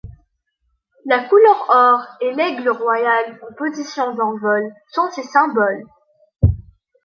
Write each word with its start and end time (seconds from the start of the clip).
La 1.05 1.25
couleur 1.25 1.67
or 1.69 1.99
et 2.21 2.33
l’aigle 2.33 2.69
royal 2.71 3.39
en 3.47 3.53
position 3.53 4.15
d’envol 4.15 4.73
sont 4.93 5.11
ses 5.11 5.21
symboles. 5.21 5.83